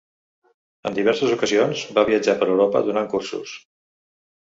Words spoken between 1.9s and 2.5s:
va viatjar